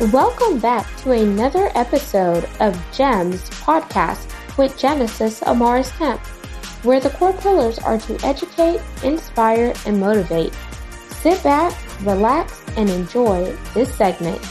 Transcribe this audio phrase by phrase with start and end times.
[0.00, 4.28] Welcome back to another episode of GEMS podcast
[4.58, 6.20] with Genesis Amaris Kemp,
[6.84, 10.52] where the core pillars are to educate, inspire, and motivate.
[11.10, 11.72] Sit back,
[12.02, 14.44] relax, and enjoy this segment.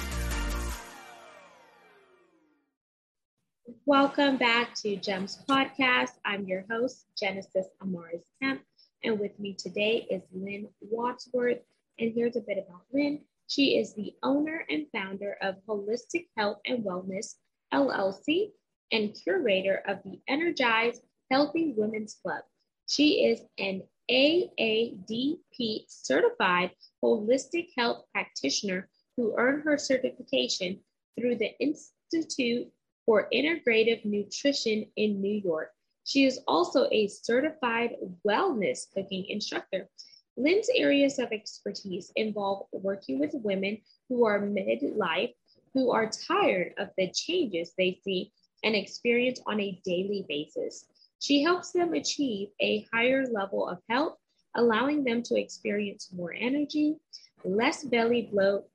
[3.86, 6.12] Welcome back to GEMS podcast.
[6.24, 8.62] I'm your host, Genesis Amaris Kemp,
[9.04, 11.60] and with me today is Lynn Wadsworth.
[12.00, 13.20] And here's a bit about Lynn.
[13.54, 17.36] She is the owner and founder of Holistic Health and Wellness
[17.72, 18.50] LLC
[18.92, 22.42] and curator of the Energized Healthy Women's Club.
[22.90, 26.72] She is an AADP certified
[27.04, 30.80] holistic health practitioner who earned her certification
[31.16, 32.72] through the Institute
[33.06, 35.70] for Integrative Nutrition in New York.
[36.06, 39.92] She is also a certified wellness cooking instructor.
[40.36, 43.78] Lynn's areas of expertise involve working with women
[44.10, 45.34] who are midlife,
[45.74, 48.32] who are tired of the changes they see
[48.64, 50.86] and experience on a daily basis.
[51.20, 54.18] She helps them achieve a higher level of health,
[54.56, 56.98] allowing them to experience more energy,
[57.44, 58.68] less belly bloat,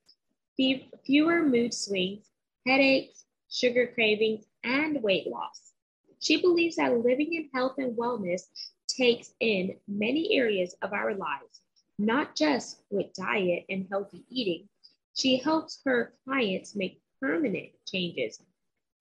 [0.57, 2.25] fewer mood swings,
[2.67, 5.73] headaches, sugar cravings, and weight loss.
[6.21, 8.43] She believes that living in health and wellness
[8.99, 11.61] takes in many areas of our lives,
[11.99, 14.69] not just with diet and healthy eating.
[15.15, 18.41] She helps her clients make permanent changes.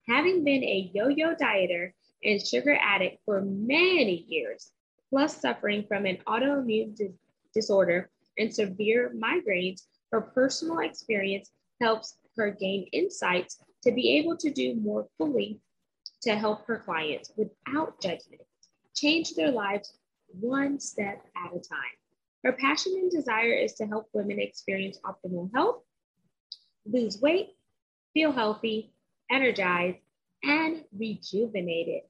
[0.06, 1.92] Having been a yo yo dieter
[2.24, 4.70] and sugar addict for many years,
[5.10, 7.12] plus suffering from an autoimmune di-
[7.52, 14.50] disorder and severe migraines, her personal experience helps her gain insights to be able to
[14.50, 15.60] do more fully
[16.22, 18.42] to help her clients without judgment
[18.94, 19.92] change their lives
[20.28, 21.96] one step at a time.
[22.44, 25.82] Her passion and desire is to help women experience optimal health,
[26.86, 27.56] lose weight,
[28.14, 28.92] feel healthy,
[29.30, 29.98] energized,
[30.42, 32.02] and rejuvenated.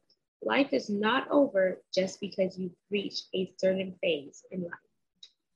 [0.42, 4.72] Life is not over just because you've reached a certain phase in life.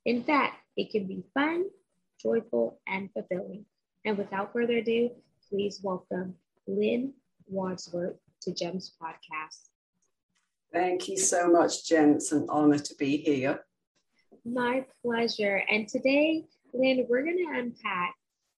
[0.04, 1.66] In fact, it can be fun,
[2.20, 3.64] joyful, and fulfilling.
[4.04, 5.10] And without further ado,
[5.48, 6.34] please welcome
[6.66, 7.12] Lynn
[7.46, 9.71] Wadsworth to GEMS Podcast.
[10.72, 12.14] Thank you so much, Jen.
[12.14, 13.60] It's an honor to be here.
[14.44, 15.62] My pleasure.
[15.70, 18.14] And today, Lynn, we're going to unpack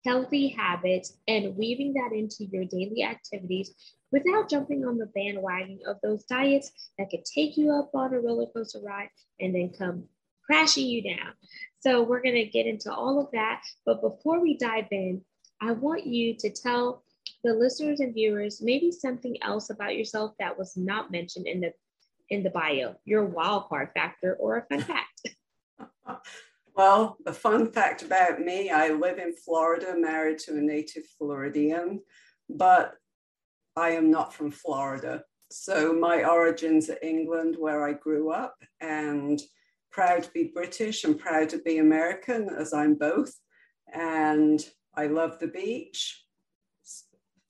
[0.07, 3.75] healthy habits and weaving that into your daily activities
[4.13, 8.21] without jumping on the bandwagon of those diets that could take you up on a
[8.21, 9.09] roller coaster ride
[9.41, 10.05] and then come
[10.47, 11.33] crashing you down.
[11.81, 13.63] So, we're going to get into all of that.
[13.85, 15.23] But before we dive in,
[15.61, 17.03] I want you to tell
[17.43, 21.73] the listeners and viewers maybe something else about yourself that was not mentioned in the
[22.31, 25.29] in the bio, your wild card factor or a fun fact.
[26.77, 32.01] well, a fun fact about me, I live in Florida, married to a native Floridian,
[32.49, 32.95] but
[33.77, 35.25] I am not from Florida.
[35.51, 39.41] So my origins are England, where I grew up, and
[39.93, 43.33] proud to be British and proud to be American, as I'm both.
[43.93, 44.65] And
[44.97, 46.25] I love the beach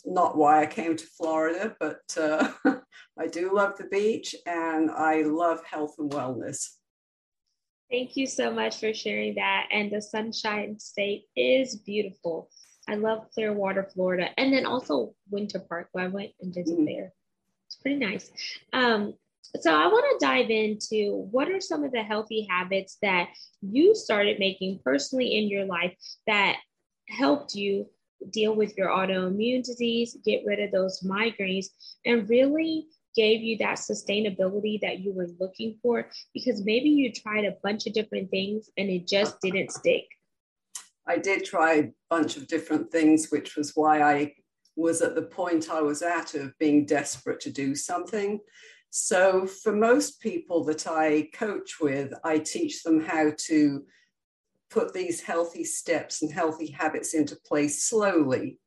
[0.04, 2.50] not why I came to Florida, but uh,
[3.18, 6.68] I do love the beach and I love health and wellness.
[7.90, 9.68] Thank you so much for sharing that.
[9.70, 12.50] And the Sunshine State is beautiful.
[12.88, 16.86] I love Clearwater, Florida, and then also Winter Park, where I went and visited mm.
[16.86, 17.12] there.
[17.66, 18.30] It's pretty nice.
[18.72, 19.14] Um,
[19.60, 23.28] so I want to dive into what are some of the healthy habits that
[23.60, 25.94] you started making personally in your life
[26.26, 26.56] that
[27.08, 27.86] helped you
[28.30, 31.66] deal with your autoimmune disease, get rid of those migraines,
[32.04, 37.44] and really gave you that sustainability that you were looking for because maybe you tried
[37.44, 40.04] a bunch of different things and it just didn't stick.
[41.06, 44.34] I did try a bunch of different things, which was why I
[44.76, 48.40] was at the point I was at of being desperate to do something.
[48.90, 53.84] So, for most people that I coach with, I teach them how to
[54.70, 58.58] put these healthy steps and healthy habits into place slowly.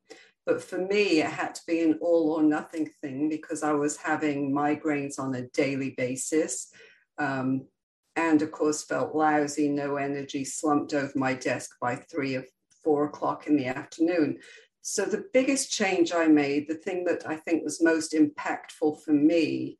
[0.47, 3.97] But for me, it had to be an all or nothing thing because I was
[3.97, 6.71] having migraines on a daily basis.
[7.17, 7.67] Um,
[8.15, 12.45] and of course, felt lousy, no energy, slumped over my desk by three or
[12.81, 14.39] four o'clock in the afternoon.
[14.81, 19.11] So, the biggest change I made, the thing that I think was most impactful for
[19.11, 19.77] me,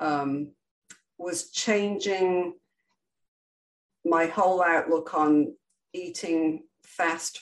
[0.00, 0.50] um,
[1.16, 2.54] was changing
[4.04, 5.54] my whole outlook on
[5.92, 7.40] eating fast,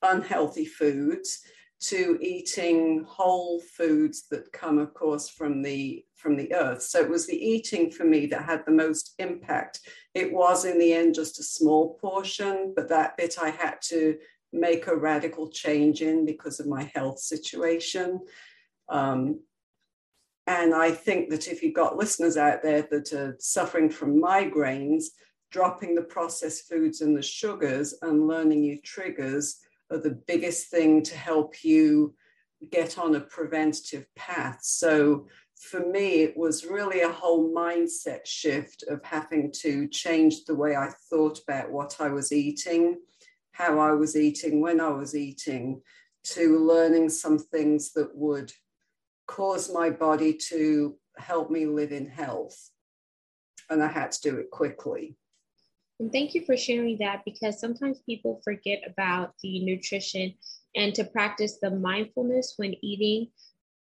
[0.00, 1.42] unhealthy foods
[1.80, 6.82] to eating whole foods that come, of course, from the from the earth.
[6.82, 9.80] So it was the eating for me that had the most impact.
[10.14, 14.18] It was in the end just a small portion, but that bit I had to
[14.52, 18.20] make a radical change in because of my health situation.
[18.88, 19.40] Um,
[20.48, 25.04] and I think that if you've got listeners out there that are suffering from migraines,
[25.50, 29.60] dropping the processed foods and the sugars and learning your triggers
[29.90, 32.14] are the biggest thing to help you
[32.70, 34.58] get on a preventative path.
[34.62, 35.26] So
[35.60, 40.76] for me, it was really a whole mindset shift of having to change the way
[40.76, 42.98] I thought about what I was eating,
[43.52, 45.82] how I was eating, when I was eating,
[46.24, 48.52] to learning some things that would
[49.26, 52.70] cause my body to help me live in health.
[53.70, 55.16] And I had to do it quickly.
[56.00, 60.34] And thank you for sharing that because sometimes people forget about the nutrition
[60.76, 63.28] and to practice the mindfulness when eating,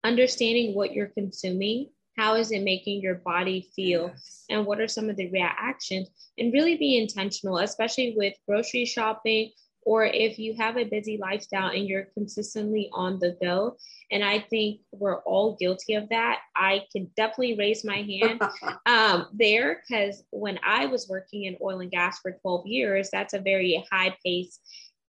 [0.02, 4.44] understanding what you're consuming, how is it making your body feel, yes.
[4.50, 6.08] and what are some of the reactions,
[6.38, 9.50] and really be intentional, especially with grocery shopping
[9.84, 13.76] or if you have a busy lifestyle and you're consistently on the go.
[14.10, 16.40] And I think we're all guilty of that.
[16.56, 18.40] I can definitely raise my hand
[18.86, 23.34] um, there because when I was working in oil and gas for 12 years, that's
[23.34, 24.58] a very high pace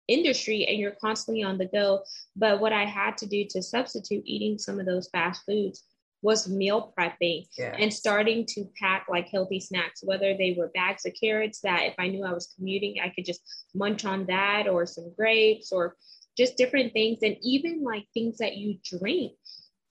[0.08, 2.04] industry and you're constantly on the go.
[2.36, 5.84] But what I had to do to substitute eating some of those fast foods
[6.22, 7.48] was meal prepping
[7.80, 11.96] and starting to pack like healthy snacks, whether they were bags of carrots that if
[11.98, 13.42] I knew I was commuting, I could just
[13.74, 15.96] munch on that or some grapes or
[16.38, 17.20] just different things.
[17.24, 19.34] And even like things that you drink.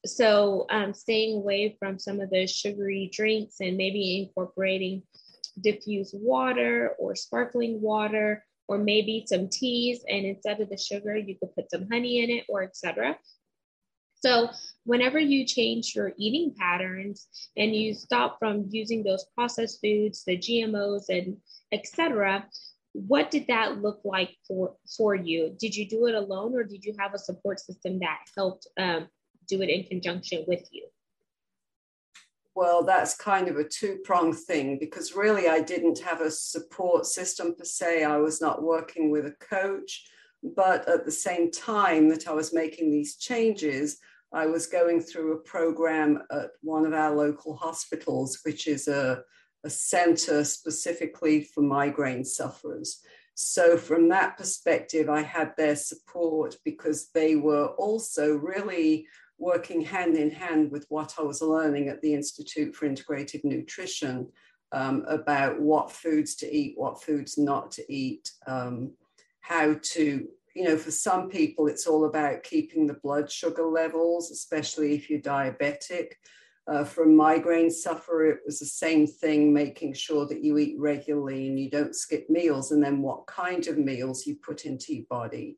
[0.07, 5.03] So um, staying away from some of the sugary drinks and maybe incorporating
[5.61, 11.37] diffused water or sparkling water or maybe some teas and instead of the sugar you
[11.39, 13.19] could put some honey in it or etc
[14.21, 14.51] so,
[14.85, 20.37] whenever you change your eating patterns and you stop from using those processed foods, the
[20.37, 21.39] GMOs, and
[21.73, 22.47] etc.,
[22.93, 25.57] what did that look like for for you?
[25.59, 29.09] Did you do it alone, or did you have a support system that helped um,
[29.49, 30.87] do it in conjunction with you?
[32.55, 37.07] Well, that's kind of a two pronged thing because really I didn't have a support
[37.07, 38.05] system per se.
[38.05, 40.05] I was not working with a coach.
[40.43, 43.99] But at the same time that I was making these changes,
[44.33, 49.23] I was going through a program at one of our local hospitals, which is a,
[49.65, 53.03] a center specifically for migraine sufferers.
[53.35, 59.07] So, from that perspective, I had their support because they were also really
[59.39, 64.29] working hand in hand with what I was learning at the Institute for Integrative Nutrition
[64.73, 68.93] um, about what foods to eat, what foods not to eat, um,
[69.41, 74.31] how to you know, for some people, it's all about keeping the blood sugar levels,
[74.31, 76.13] especially if you're diabetic.
[76.67, 80.77] Uh, for a migraine sufferer, it was the same thing, making sure that you eat
[80.79, 84.95] regularly and you don't skip meals, and then what kind of meals you put into
[84.95, 85.57] your body.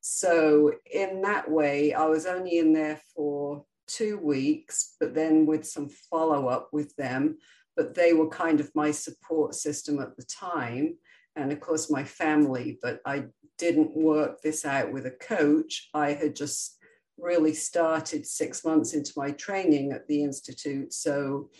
[0.00, 5.66] So, in that way, I was only in there for two weeks, but then with
[5.66, 7.38] some follow up with them.
[7.76, 10.96] But they were kind of my support system at the time
[11.36, 13.24] and of course my family, but I
[13.58, 15.88] didn't work this out with a coach.
[15.94, 16.78] I had just
[17.18, 20.92] really started six months into my training at the Institute.
[20.92, 21.50] So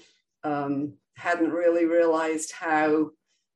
[0.45, 3.11] um, hadn't really realized how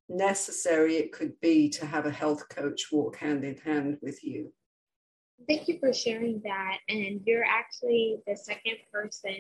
[0.08, 4.52] necessary it could be to have a health coach walk hand in hand with you.
[5.48, 6.78] Thank you for sharing that.
[6.88, 9.36] And you're actually the second person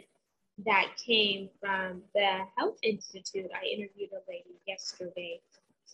[0.64, 3.50] that came from the Health Institute.
[3.54, 5.40] I interviewed a lady yesterday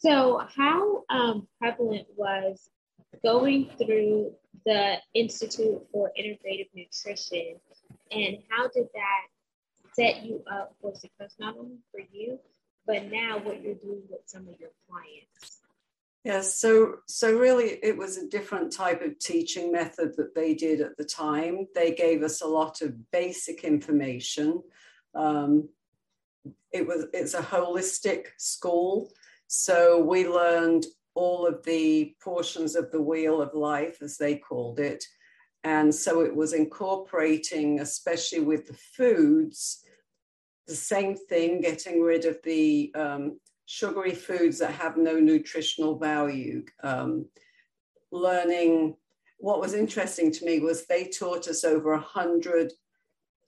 [0.00, 2.70] so, how um, prevalent was
[3.22, 4.32] going through
[4.64, 7.56] the Institute for Integrative Nutrition,
[8.10, 12.38] and how did that set you up for success, not only for you,
[12.86, 15.60] but now what you're doing with some of your clients?
[16.24, 20.80] Yes, so so really it was a different type of teaching method that they did
[20.80, 21.66] at the time.
[21.74, 24.62] They gave us a lot of basic information.
[25.14, 25.70] Um,
[26.72, 29.10] it was it's a holistic school
[29.48, 34.78] so we learned all of the portions of the wheel of life, as they called
[34.78, 35.04] it.
[35.64, 39.82] And so it was incorporating, especially with the foods,
[40.66, 46.64] the same thing, getting rid of the um, sugary foods that have no nutritional value.
[46.82, 47.26] Um,
[48.12, 48.96] learning
[49.38, 52.72] what was interesting to me was they taught us over a hundred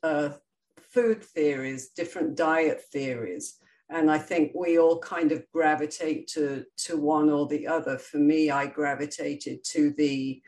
[0.03, 0.31] uh,
[0.79, 3.59] food theories, different diet theories
[3.91, 7.99] and I think we all kind of gravitate to to one or the other.
[7.99, 10.41] For me, I gravitated to the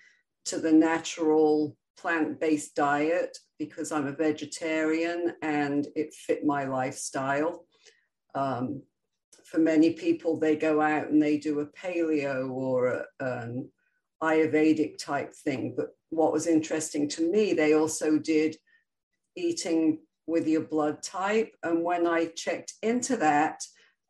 [0.46, 7.66] to the natural plant-based diet because I'm a vegetarian and it fit my lifestyle.
[8.34, 8.82] Um,
[9.44, 13.70] for many people, they go out and they do a paleo or a, an
[14.22, 15.74] Ayurvedic type thing.
[15.76, 18.56] But what was interesting to me, they also did
[19.36, 21.54] eating with your blood type.
[21.62, 23.62] And when I checked into that,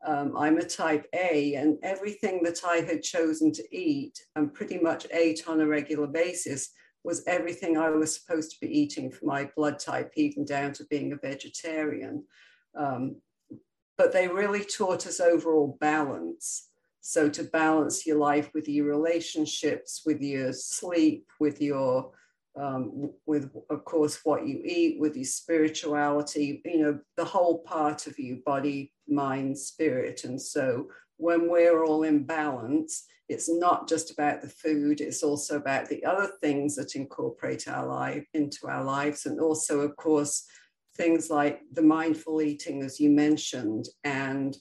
[0.04, 4.78] um, I'm a type A, and everything that I had chosen to eat and pretty
[4.78, 6.70] much ate on a regular basis
[7.04, 10.84] was everything I was supposed to be eating for my blood type, even down to
[10.86, 12.24] being a vegetarian.
[12.76, 13.16] Um,
[13.98, 16.68] but they really taught us overall balance.
[17.00, 22.12] So to balance your life with your relationships, with your sleep, with your
[22.56, 28.06] um, with of course what you eat, with your spirituality, you know, the whole part
[28.06, 30.24] of you, body, mind, spirit.
[30.24, 35.56] And so when we're all in balance, it's not just about the food, it's also
[35.56, 39.26] about the other things that incorporate our life into our lives.
[39.26, 40.44] And also, of course,
[40.96, 44.56] things like the mindful eating, as you mentioned, and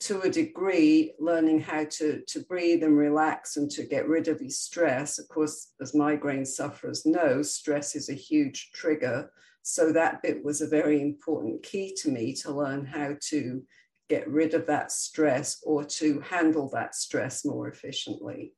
[0.00, 4.40] to a degree, learning how to, to breathe and relax and to get rid of
[4.40, 5.18] your stress.
[5.18, 9.30] Of course, as migraine sufferers know, stress is a huge trigger.
[9.62, 13.62] So that bit was a very important key to me to learn how to
[14.08, 18.54] get rid of that stress or to handle that stress more efficiently.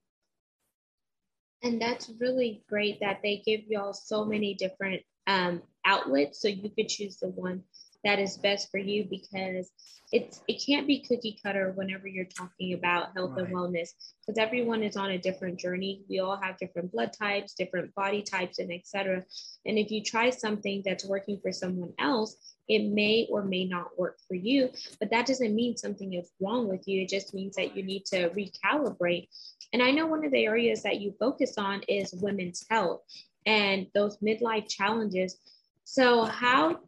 [1.65, 6.71] And that's really great that they give y'all so many different um, outlets so you
[6.71, 7.63] could choose the one
[8.05, 9.71] that is best for you because
[10.13, 13.47] it's it can't be cookie cutter whenever you're talking about health right.
[13.47, 13.91] and wellness
[14.21, 16.03] because everyone is on a different journey.
[16.09, 19.25] We all have different blood types different body types and etc
[19.65, 22.37] and if you try something that's working for someone else
[22.69, 24.71] it may or may not work for you.
[25.01, 27.03] But that doesn't mean something is wrong with you.
[27.03, 29.29] It just means that you need to recalibrate.
[29.73, 33.03] And i know one of the areas that you focus on is women's health
[33.47, 35.39] and those midlife challenges.
[35.85, 36.81] So how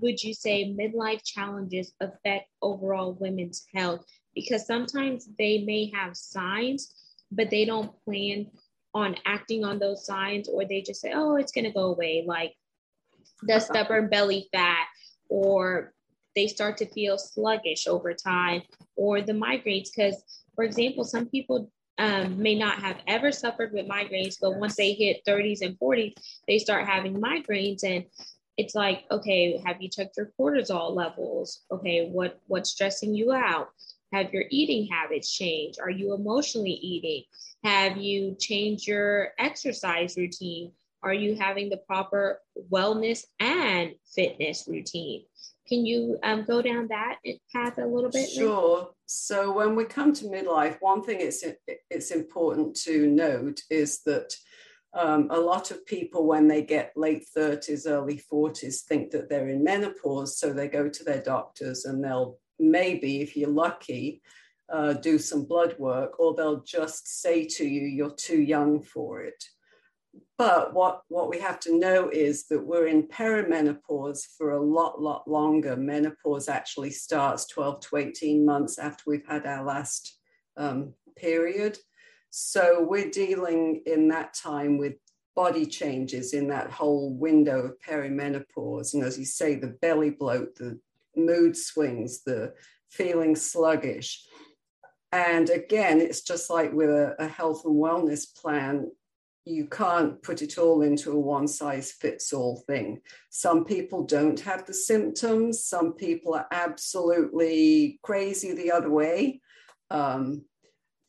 [0.00, 4.04] would you say midlife challenges affect overall women's health?
[4.34, 6.92] Because sometimes they may have signs,
[7.30, 8.46] but they don't plan
[8.94, 12.24] on acting on those signs, or they just say, oh, it's going to go away,
[12.26, 12.54] like
[13.42, 14.86] the stubborn belly fat,
[15.28, 15.92] or
[16.34, 18.62] they start to feel sluggish over time,
[18.96, 19.88] or the migraines.
[19.94, 20.22] Because,
[20.54, 24.92] for example, some people um, may not have ever suffered with migraines, but once they
[24.92, 26.14] hit 30s and 40s,
[26.46, 27.82] they start having migraines.
[27.84, 28.04] And
[28.58, 31.60] it's like, okay, have you checked your cortisol levels?
[31.70, 33.70] Okay, what what's stressing you out?
[34.12, 35.78] Have your eating habits changed?
[35.80, 37.22] Are you emotionally eating?
[37.62, 40.72] Have you changed your exercise routine?
[41.02, 45.24] Are you having the proper wellness and fitness routine?
[45.68, 47.18] Can you um, go down that
[47.54, 48.28] path a little bit?
[48.28, 48.90] Sure.
[49.06, 51.44] So when we come to midlife, one thing it's
[51.90, 54.34] it's important to note is that
[54.98, 59.48] um, a lot of people, when they get late 30s, early 40s, think that they're
[59.48, 60.38] in menopause.
[60.38, 64.20] So they go to their doctors and they'll maybe, if you're lucky,
[64.72, 69.22] uh, do some blood work, or they'll just say to you, you're too young for
[69.22, 69.42] it.
[70.36, 75.00] But what, what we have to know is that we're in perimenopause for a lot,
[75.00, 75.76] lot longer.
[75.76, 80.18] Menopause actually starts 12 to 18 months after we've had our last
[80.56, 81.78] um, period.
[82.30, 84.94] So we're dealing in that time with
[85.34, 88.94] body changes in that whole window of perimenopause.
[88.94, 90.78] And as you say, the belly bloat, the
[91.16, 92.54] mood swings, the
[92.90, 94.26] feeling sluggish.
[95.12, 98.90] And again, it's just like with a, a health and wellness plan,
[99.44, 103.00] you can't put it all into a one size fits all thing.
[103.30, 109.40] Some people don't have the symptoms, some people are absolutely crazy the other way.
[109.90, 110.44] Um,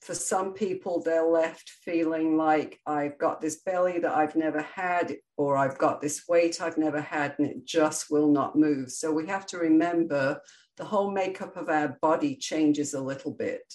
[0.01, 5.17] for some people, they're left feeling like I've got this belly that I've never had,
[5.35, 8.91] or I've got this weight I've never had, and it just will not move.
[8.91, 10.39] So we have to remember
[10.77, 13.73] the whole makeup of our body changes a little bit.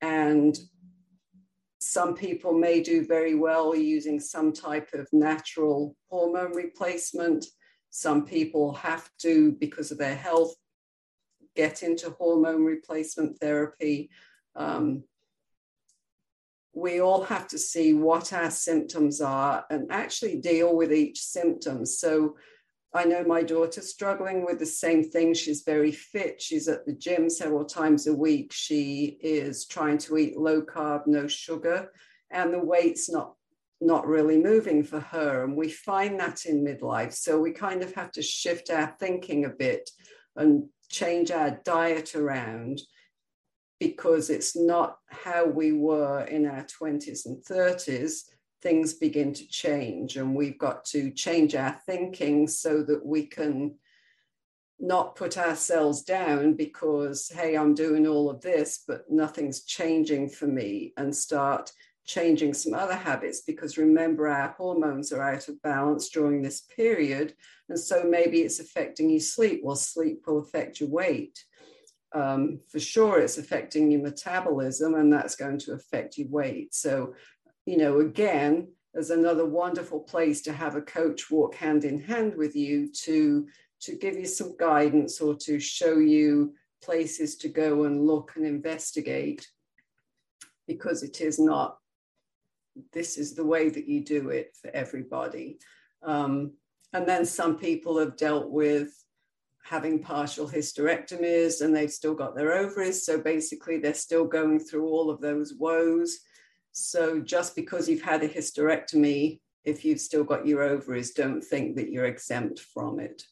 [0.00, 0.56] And
[1.80, 7.46] some people may do very well using some type of natural hormone replacement.
[7.90, 10.54] Some people have to, because of their health,
[11.56, 14.10] get into hormone replacement therapy.
[14.54, 15.02] Um,
[16.78, 21.84] we all have to see what our symptoms are and actually deal with each symptom.
[21.84, 22.36] So
[22.94, 25.34] I know my daughter's struggling with the same thing.
[25.34, 26.40] She's very fit.
[26.40, 28.52] She's at the gym several times a week.
[28.52, 31.92] She is trying to eat low carb, no sugar,
[32.30, 33.34] and the weight's not
[33.80, 35.44] not really moving for her.
[35.44, 37.12] And we find that in midlife.
[37.12, 39.88] So we kind of have to shift our thinking a bit
[40.34, 42.80] and change our diet around
[43.80, 48.24] because it's not how we were in our 20s and 30s,
[48.60, 50.16] things begin to change.
[50.16, 53.76] And we've got to change our thinking so that we can
[54.80, 60.46] not put ourselves down because, hey, I'm doing all of this, but nothing's changing for
[60.46, 61.72] me, and start
[62.08, 67.34] changing some other habits because remember our hormones are out of balance during this period
[67.68, 71.44] and so maybe it's affecting your sleep well sleep will affect your weight
[72.14, 77.14] um, for sure it's affecting your metabolism and that's going to affect your weight so
[77.66, 82.34] you know again there's another wonderful place to have a coach walk hand in hand
[82.34, 83.46] with you to
[83.80, 88.46] to give you some guidance or to show you places to go and look and
[88.46, 89.46] investigate
[90.66, 91.78] because it is not
[92.92, 95.58] this is the way that you do it for everybody.
[96.02, 96.52] Um,
[96.92, 98.92] and then some people have dealt with
[99.68, 103.04] having partial hysterectomies and they've still got their ovaries.
[103.04, 106.18] So basically, they're still going through all of those woes.
[106.72, 111.76] So just because you've had a hysterectomy, if you've still got your ovaries, don't think
[111.76, 113.22] that you're exempt from it.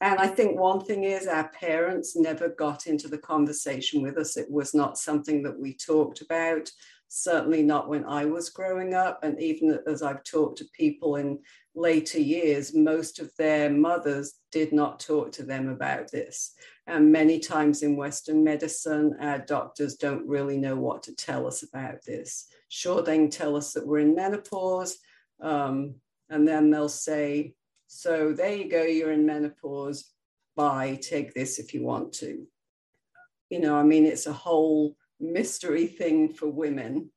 [0.00, 4.36] And I think one thing is our parents never got into the conversation with us.
[4.36, 6.70] It was not something that we talked about
[7.10, 9.22] certainly not when I was growing up.
[9.22, 11.40] And even as I've talked to people in
[11.74, 16.52] later years, most of their mothers did not talk to them about this.
[16.86, 21.62] And many times in Western medicine, our doctors don't really know what to tell us
[21.62, 22.48] about this.
[22.68, 24.98] Sure, they can tell us that we're in menopause,
[25.40, 25.94] um,
[26.28, 27.54] and then they'll say,
[27.86, 30.10] So there you go, you're in menopause.
[30.56, 32.46] Bye, take this if you want to.
[33.48, 37.10] You know, I mean, it's a whole mystery thing for women.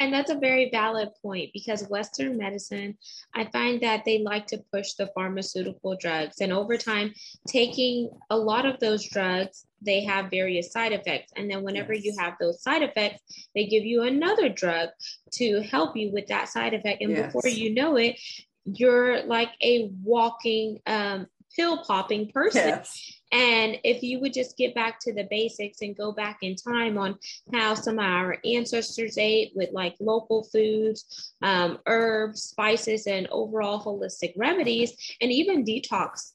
[0.00, 2.96] And that's a very valid point because Western medicine,
[3.34, 6.40] I find that they like to push the pharmaceutical drugs.
[6.40, 7.12] And over time,
[7.46, 11.32] taking a lot of those drugs, they have various side effects.
[11.36, 12.04] And then whenever yes.
[12.04, 13.20] you have those side effects,
[13.54, 14.88] they give you another drug
[15.32, 17.02] to help you with that side effect.
[17.02, 17.26] And yes.
[17.26, 18.18] before you know it,
[18.64, 22.68] you're like a walking um, pill popping person.
[22.68, 23.19] Yes.
[23.32, 26.98] And if you would just get back to the basics and go back in time
[26.98, 27.16] on
[27.52, 33.82] how some of our ancestors ate with like local foods, um, herbs, spices, and overall
[33.82, 36.32] holistic remedies, and even detox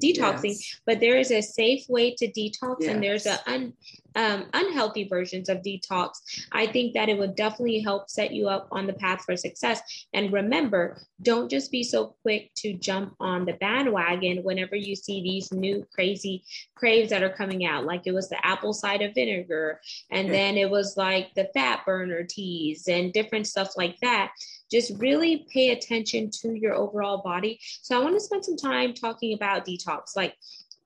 [0.00, 0.80] detoxing yes.
[0.86, 2.90] but there is a safe way to detox yes.
[2.90, 3.72] and there's a un,
[4.16, 6.10] um, unhealthy versions of detox
[6.52, 10.06] i think that it would definitely help set you up on the path for success
[10.12, 15.22] and remember don't just be so quick to jump on the bandwagon whenever you see
[15.22, 16.42] these new crazy
[16.74, 20.70] craves that are coming out like it was the apple cider vinegar and then it
[20.70, 24.30] was like the fat burner teas and different stuff like that
[24.74, 27.60] just really pay attention to your overall body.
[27.82, 30.16] So I want to spend some time talking about detox.
[30.16, 30.34] Like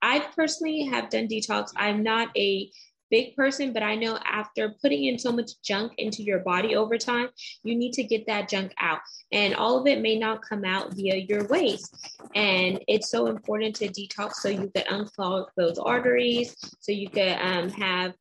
[0.03, 1.72] I personally have done detox.
[1.74, 2.70] I'm not a
[3.11, 6.98] big person, but I know after putting in so much junk into your body over
[6.98, 7.29] time,
[7.64, 9.01] you need to get that junk out.
[9.33, 12.20] And all of it may not come out via your waste.
[12.35, 17.38] And it's so important to detox so you can unclog those arteries, so you can
[17.40, 18.12] um, have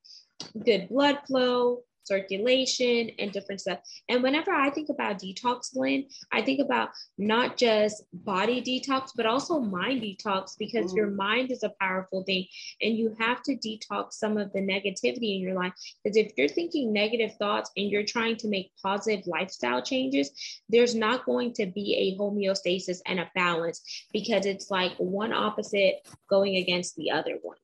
[0.66, 3.80] good blood flow, circulation, and different stuff.
[4.10, 9.26] And whenever I think about detox, Lynn, I think about not just body detox, but
[9.26, 10.98] also mind detox because mm.
[10.98, 12.46] your mind is a powerful thing
[12.82, 15.74] and you have to detox some of the negativity in your life.
[16.04, 20.32] Because if you're thinking negative thoughts and you're trying to make positive lifestyle changes,
[20.70, 23.82] there's not going to be a homeostasis and a balance
[24.14, 27.58] because it's like one opposite going against the other one.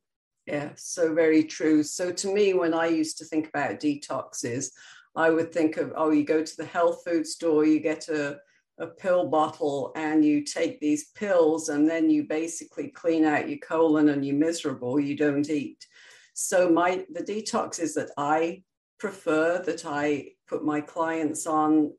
[0.45, 1.83] Yeah, so very true.
[1.83, 4.71] So to me, when I used to think about detoxes,
[5.15, 8.39] I would think of, oh, you go to the health food store, you get a,
[8.79, 13.59] a pill bottle and you take these pills and then you basically clean out your
[13.59, 15.85] colon and you're miserable, you don't eat.
[16.33, 18.63] So my the detoxes that I
[18.99, 21.93] prefer that I put my clients on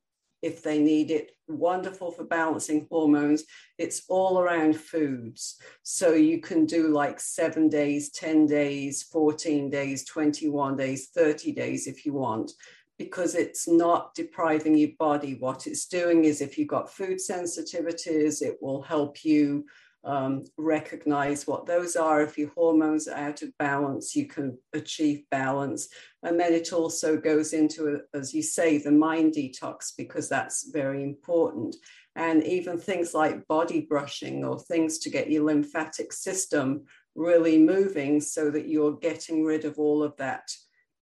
[0.45, 1.31] if they need it.
[1.49, 3.45] Wonderful for balancing hormones.
[3.79, 5.59] It's all around foods.
[5.83, 11.87] So you can do like seven days, 10 days, 14 days, 21 days, 30 days
[11.87, 12.53] if you want,
[12.99, 15.35] because it's not depriving your body.
[15.35, 19.65] What it's doing is if you've got food sensitivities, it will help you
[20.05, 22.23] um, recognize what those are.
[22.23, 25.89] If your hormones are out of balance, you can achieve balance.
[26.23, 31.03] And then it also goes into, as you say, the mind detox, because that's very
[31.03, 31.77] important.
[32.17, 38.21] And even things like body brushing or things to get your lymphatic system really moving
[38.21, 40.49] so that you're getting rid of all of that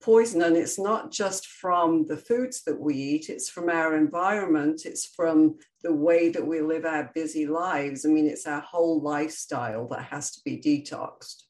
[0.00, 0.42] poison.
[0.42, 5.06] And it's not just from the foods that we eat, it's from our environment, it's
[5.06, 8.04] from the way that we live our busy lives.
[8.04, 11.44] I mean, it's our whole lifestyle that has to be detoxed.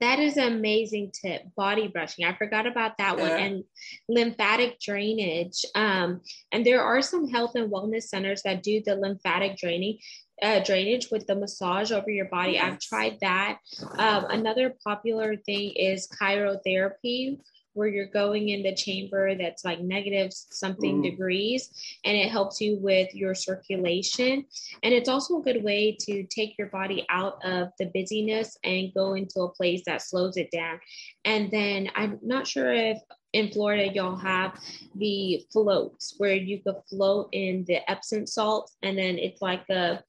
[0.00, 1.42] That is an amazing tip.
[1.56, 2.24] Body brushing.
[2.24, 3.22] I forgot about that yeah.
[3.22, 3.38] one.
[3.38, 3.64] And
[4.08, 5.64] lymphatic drainage.
[5.76, 9.98] Um, and there are some health and wellness centers that do the lymphatic draining
[10.42, 12.58] uh, drainage with the massage over your body.
[12.58, 13.58] I've tried that.
[13.98, 17.38] Um, another popular thing is cryotherapy,
[17.74, 21.10] where you're going in the chamber that's like negative something mm.
[21.10, 21.70] degrees
[22.04, 24.44] and it helps you with your circulation
[24.82, 28.92] and it's also a good way to take your body out of the busyness and
[28.94, 30.78] go into a place that slows it down
[31.24, 32.98] and then i'm not sure if
[33.32, 34.58] in Florida, y'all have
[34.94, 40.02] the floats where you could float in the Epsom salt, and then it's like a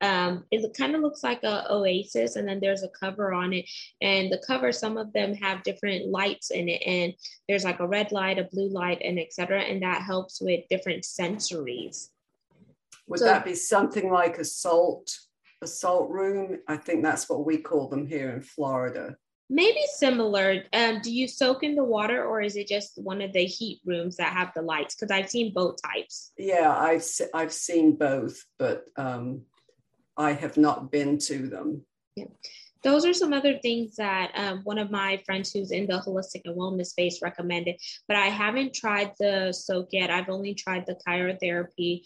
[0.00, 3.64] um, it kind of looks like a oasis and then there's a cover on it.
[4.02, 7.14] And the cover some of them have different lights in it and
[7.48, 11.04] there's like a red light a blue light and etc and that helps with different
[11.04, 12.08] sensories.
[13.06, 15.16] Would so, that be something like a salt
[15.62, 16.58] a salt room?
[16.68, 19.16] I think that's what we call them here in florida
[19.54, 23.32] maybe similar um, do you soak in the water or is it just one of
[23.32, 27.52] the heat rooms that have the lights because i've seen both types yeah i've i've
[27.52, 29.42] seen both but um
[30.16, 31.84] I have not been to them.
[32.16, 32.26] Yeah.
[32.84, 36.42] Those are some other things that um, one of my friends who's in the holistic
[36.44, 40.10] and wellness space recommended, but I haven't tried the soak yet.
[40.10, 42.02] I've only tried the cryotherapy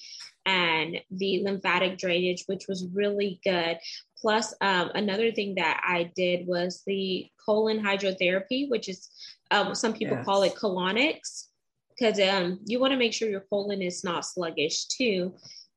[0.46, 3.78] and the lymphatic drainage, which was really good.
[4.20, 9.10] Plus, um, another thing that I did was the colon hydrotherapy, which is
[9.50, 10.24] um, some people yes.
[10.24, 11.46] call it colonics,
[11.90, 15.34] because um, you want to make sure your colon is not sluggish too.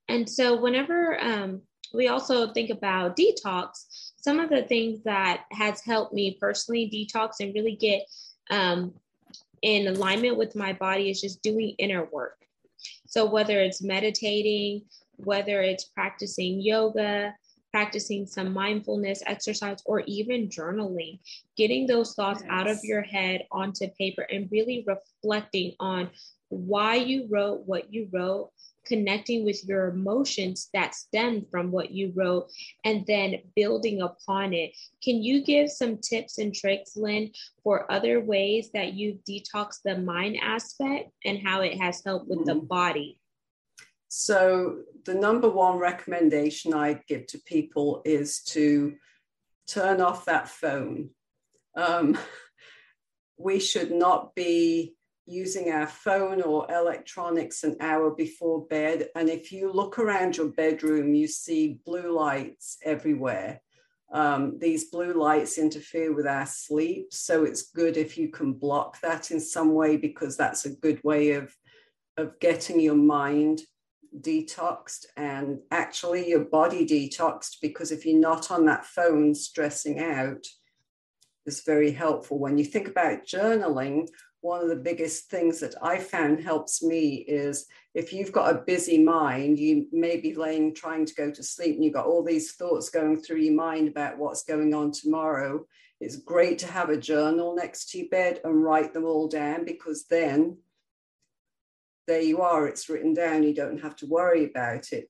[0.08, 1.62] And so, whenever um,
[1.94, 4.11] we also think about detox.
[4.22, 8.04] Some of the things that has helped me personally detox and really get
[8.50, 8.94] um,
[9.62, 12.38] in alignment with my body is just doing inner work.
[13.08, 14.84] So whether it's meditating,
[15.18, 17.36] whether it's practicing yoga,
[17.72, 21.20] practicing some mindfulness exercise, or even journaling,
[21.58, 26.10] getting those thoughts out of your head onto paper and really reflecting on
[26.50, 28.52] why you wrote what you wrote
[28.86, 32.52] connecting with your emotions that stem from what you wrote
[32.84, 34.76] and then building upon it.
[35.04, 37.32] Can you give some tips and tricks, Lynn,
[37.64, 42.40] for other ways that you detox the mind aspect and how it has helped with
[42.40, 42.60] mm-hmm.
[42.60, 43.20] the body?
[44.08, 48.96] So, the number one recommendation I give to people is to
[49.68, 51.12] turn off that phone.
[51.78, 52.18] Um,
[53.38, 54.96] we should not be
[55.32, 59.08] using our phone or electronics an hour before bed.
[59.16, 63.62] And if you look around your bedroom, you see blue lights everywhere.
[64.12, 67.14] Um, these blue lights interfere with our sleep.
[67.14, 71.02] So it's good if you can block that in some way, because that's a good
[71.04, 71.56] way of,
[72.18, 73.62] of getting your mind
[74.20, 77.62] detoxed and actually your body detoxed.
[77.62, 80.46] Because if you're not on that phone stressing out,
[81.46, 82.38] is very helpful.
[82.38, 84.08] When you think about journaling,
[84.42, 88.62] one of the biggest things that I found helps me is if you've got a
[88.62, 92.24] busy mind, you may be laying trying to go to sleep and you've got all
[92.24, 95.64] these thoughts going through your mind about what's going on tomorrow.
[96.00, 99.64] It's great to have a journal next to your bed and write them all down
[99.64, 100.58] because then
[102.08, 105.08] there you are, it's written down, you don't have to worry about it.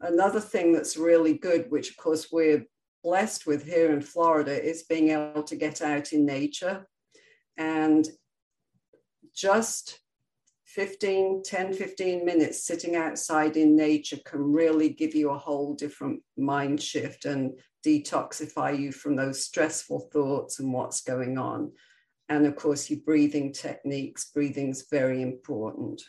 [0.00, 2.66] Another thing that's really good, which of course we're
[3.04, 6.84] blessed with here in Florida, is being able to get out in nature.
[7.56, 8.08] And
[9.34, 10.00] just
[10.66, 16.22] 15, 10, 15 minutes sitting outside in nature can really give you a whole different
[16.36, 17.52] mind shift and
[17.84, 21.72] detoxify you from those stressful thoughts and what's going on.
[22.28, 26.00] And of course, your breathing techniques, breathing is very important.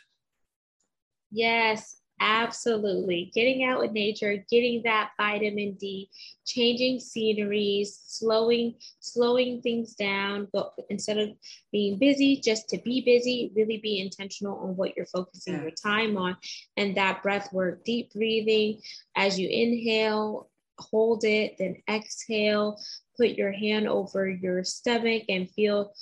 [1.30, 3.30] Yes, Absolutely.
[3.34, 6.08] Getting out with nature, getting that vitamin D,
[6.46, 11.30] changing sceneries, slowing, slowing things down, but instead of
[11.72, 15.62] being busy, just to be busy, really be intentional on what you're focusing yeah.
[15.62, 16.36] your time on.
[16.76, 18.80] And that breath work, deep breathing
[19.16, 22.78] as you inhale, hold it, then exhale,
[23.16, 25.92] put your hand over your stomach and feel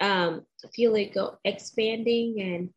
[0.00, 2.70] um, feel it go expanding and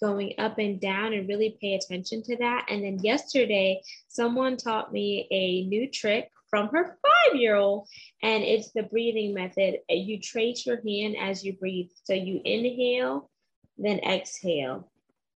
[0.00, 2.66] going up and down and really pay attention to that.
[2.68, 7.88] And then yesterday, someone taught me a new trick from her five year old,
[8.22, 9.78] and it's the breathing method.
[9.88, 11.88] You trace your hand as you breathe.
[12.04, 13.30] So you inhale,
[13.78, 14.90] then exhale.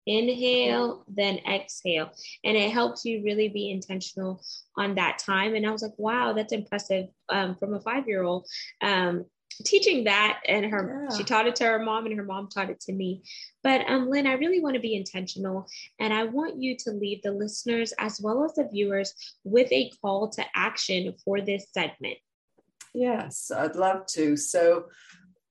[0.06, 2.10] Inhale, then exhale.
[2.42, 4.42] And it helps you really be intentional
[4.76, 5.54] on that time.
[5.54, 8.46] And I was like, wow, that's impressive um, from a five year old.
[8.80, 9.26] Um,
[9.64, 11.16] teaching that and her yeah.
[11.16, 13.22] she taught it to her mom and her mom taught it to me.
[13.62, 15.66] But um lynn i really want to be intentional
[15.98, 19.90] and i want you to leave the listeners as well as the viewers with a
[20.00, 22.18] call to action for this segment.
[22.94, 24.36] Yes i'd love to.
[24.36, 24.86] So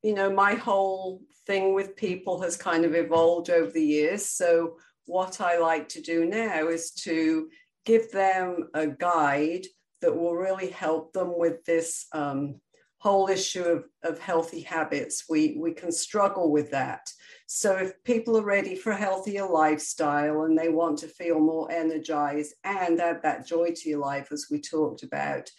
[0.03, 4.29] you know my whole thing with people has kind of evolved over the years.
[4.29, 7.49] So what i like to do now is to
[7.85, 9.65] give them a guide
[10.01, 12.62] that will really help them with this um,
[12.99, 15.25] whole issue of, of healthy habits.
[15.29, 17.12] We, we can struggle with that.
[17.47, 21.71] So, if people are ready for a healthier lifestyle and they want to feel more
[21.71, 25.49] energized and add that joy to your life, as we talked about,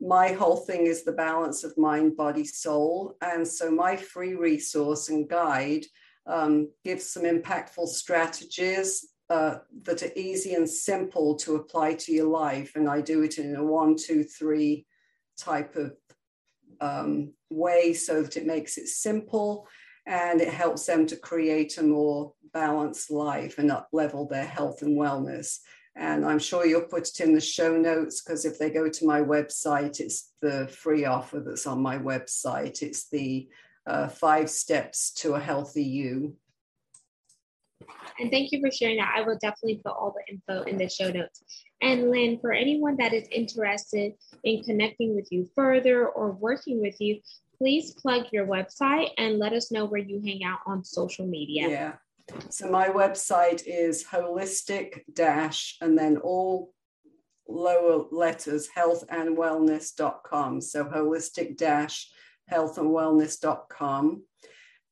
[0.00, 3.16] my whole thing is the balance of mind, body, soul.
[3.22, 5.84] And so, my free resource and guide
[6.26, 12.28] um, gives some impactful strategies uh, that are easy and simple to apply to your
[12.28, 12.72] life.
[12.76, 14.86] And I do it in a one, two, three
[15.38, 15.94] type of
[16.80, 19.66] um, way so that it makes it simple
[20.06, 24.82] and it helps them to create a more balanced life and up level their health
[24.82, 25.58] and wellness.
[25.94, 29.06] And I'm sure you'll put it in the show notes because if they go to
[29.06, 32.82] my website, it's the free offer that's on my website.
[32.82, 33.48] It's the
[33.86, 36.36] uh, five steps to a healthy you.
[38.18, 39.14] And thank you for sharing that.
[39.16, 41.42] I will definitely put all the info in the show notes.
[41.82, 44.14] And Lynn, for anyone that is interested
[44.44, 47.20] in connecting with you further or working with you,
[47.58, 51.68] please plug your website and let us know where you hang out on social media.
[51.68, 51.92] Yeah.
[52.50, 56.72] So my website is holistic dash and then all
[57.48, 60.60] lower letters health and wellness.com.
[60.60, 62.08] So holistic dash
[62.48, 64.22] health and wellness.com.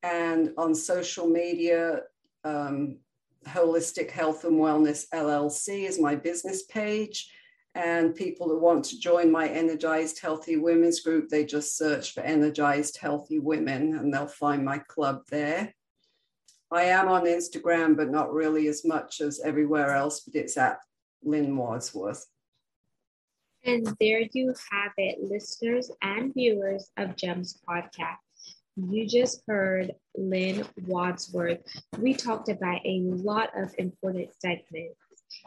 [0.02, 2.00] And on social media,
[2.44, 2.98] um,
[3.46, 7.30] Holistic Health and Wellness LLC is my business page.
[7.74, 12.20] And people that want to join my Energized Healthy Women's group, they just search for
[12.20, 15.72] Energized Healthy Women and they'll find my club there.
[16.72, 20.78] I am on Instagram, but not really as much as everywhere else, but it's at
[21.22, 22.26] Lynn Wadsworth.
[23.64, 28.29] And there you have it, listeners and viewers of GEMS Podcast.
[28.76, 31.60] You just heard Lynn Wadsworth.
[31.98, 34.96] We talked about a lot of important segments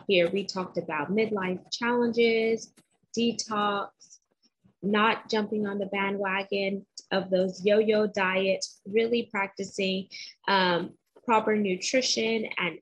[0.07, 0.29] here.
[0.29, 2.73] We talked about midlife challenges,
[3.17, 3.89] detox,
[4.81, 10.07] not jumping on the bandwagon of those yo yo diets, really practicing
[10.47, 10.91] um,
[11.25, 12.79] proper nutrition and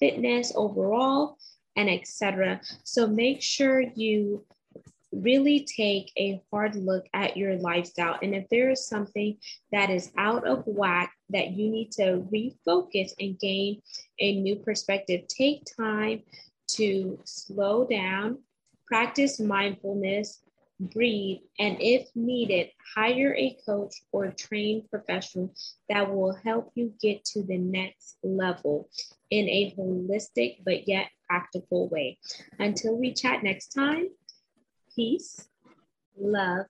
[0.00, 1.36] fitness overall,
[1.76, 2.60] and etc.
[2.84, 4.44] So make sure you
[5.12, 8.18] really take a hard look at your lifestyle.
[8.22, 9.36] And if there is something
[9.70, 13.82] that is out of whack that you need to refocus and gain
[14.18, 16.22] a new perspective, take time
[16.68, 18.38] to slow down,
[18.86, 20.40] practice mindfulness,
[20.80, 25.54] breathe, and if needed, hire a coach or trained professional
[25.88, 28.88] that will help you get to the next level
[29.30, 32.18] in a holistic but yet practical way.
[32.58, 34.08] Until we chat next time,
[34.94, 35.48] peace,
[36.18, 36.66] love,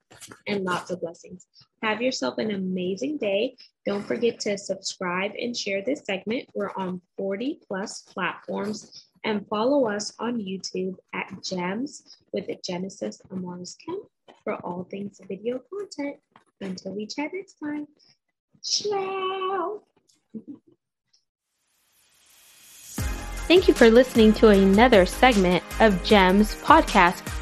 [0.47, 1.47] and lots of blessings.
[1.83, 3.57] Have yourself an amazing day.
[3.85, 6.49] Don't forget to subscribe and share this segment.
[6.55, 13.77] We're on 40 plus platforms and follow us on YouTube at GEMS with Genesis Amaris
[13.85, 14.05] Kemp
[14.45, 16.17] for all things video content.
[16.61, 17.89] Until we chat next time,
[18.63, 19.83] ciao.
[23.49, 27.42] Thank you for listening to another segment of GEMS podcast.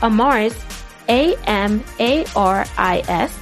[0.00, 0.56] Amaris,
[1.08, 3.38] A M A R I S,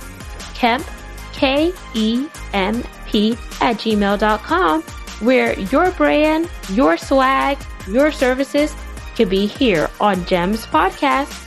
[0.55, 0.87] Kemp,
[1.33, 4.83] K E M P, at gmail.com,
[5.21, 8.75] where your brand, your swag, your services
[9.17, 11.44] could be here on GEMS Podcast.